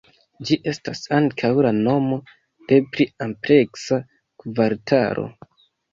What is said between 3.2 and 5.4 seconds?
ampleksa kvartalo.